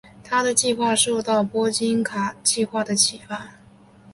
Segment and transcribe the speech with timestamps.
[0.23, 3.51] 他的计划受到波金卡计划的启发。